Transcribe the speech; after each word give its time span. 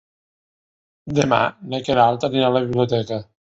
Demà 1.19 1.39
na 1.75 1.83
Queralt 1.89 2.27
anirà 2.31 2.51
a 2.51 2.57
la 2.59 2.65
biblioteca. 2.67 3.25